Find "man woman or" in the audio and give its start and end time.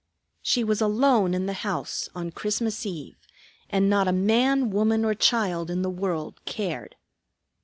4.11-5.13